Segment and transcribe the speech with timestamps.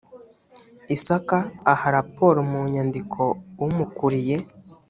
[0.95, 1.37] isaka
[1.73, 3.21] aha raporo mu nyandiko
[3.65, 4.37] umukuriye